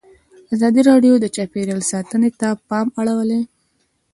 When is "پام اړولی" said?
2.69-3.41